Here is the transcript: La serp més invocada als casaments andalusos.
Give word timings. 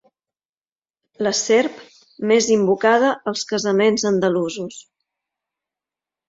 La 1.27 1.33
serp 1.39 1.83
més 2.31 2.47
invocada 2.55 3.11
als 3.33 3.45
casaments 3.53 4.07
andalusos. 4.13 4.81